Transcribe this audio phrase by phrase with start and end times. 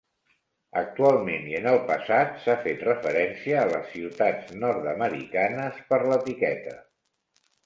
[0.79, 6.75] Actualment i en el passat s'ha fet referència a les ciutats nord-americanes per l'etiqueta.